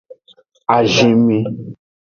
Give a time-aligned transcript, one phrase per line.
[0.75, 1.39] Azinmi.